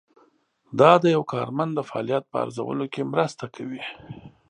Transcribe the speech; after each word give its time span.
دا 0.79 0.91
د 1.03 1.05
یو 1.15 1.23
کارمند 1.33 1.71
د 1.75 1.79
فعالیت 1.89 2.23
په 2.31 2.37
ارزولو 2.43 2.85
کې 2.93 3.01
مرسته 3.13 3.45
کوي. 3.55 3.83